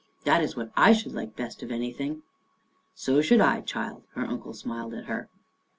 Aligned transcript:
That 0.23 0.41
is 0.41 0.55
what 0.55 0.71
I 0.75 0.93
should 0.93 1.13
like 1.13 1.35
best 1.35 1.61
of 1.61 1.69
anything."" 1.69 2.23
So 2.95 3.21
should 3.21 3.39
I, 3.39 3.61
child," 3.61 4.01
her 4.15 4.25
uncle 4.25 4.55
smiled 4.55 4.95
at 4.95 5.05
her. 5.05 5.29